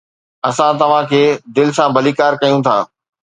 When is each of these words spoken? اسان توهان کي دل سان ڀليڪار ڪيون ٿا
اسان 0.49 0.73
توهان 0.81 1.03
کي 1.11 1.21
دل 1.55 1.69
سان 1.77 1.89
ڀليڪار 1.97 2.31
ڪيون 2.41 2.59
ٿا 2.67 2.77